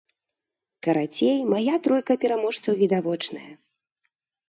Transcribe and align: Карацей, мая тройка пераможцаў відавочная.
Карацей, 0.87 1.37
мая 1.53 1.77
тройка 1.89 2.13
пераможцаў 2.25 2.73
відавочная. 2.83 3.49